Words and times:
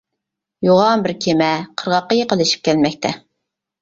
يوغان 0.67 1.03
بىر 1.03 1.13
كېمە 1.27 1.49
قىرغاققا 1.81 2.19
يېقىنلىشىپ 2.21 2.65
كەلمەكتە. 2.69 3.13